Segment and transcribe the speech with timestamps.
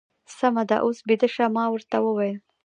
[0.37, 1.45] سمه ده، اوس بېده شه.
[1.55, 2.37] ما ورته وویل.